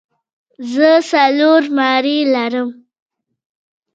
زه 0.73 0.89
څلور 1.11 1.61
مڼې 1.77 2.17
لرم. 2.33 2.69